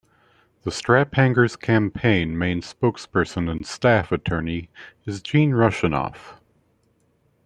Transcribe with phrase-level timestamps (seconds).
[0.63, 4.71] The Straphangers Campaign's main spokesperson and staff attorney
[5.05, 6.39] is Gene Russianoff.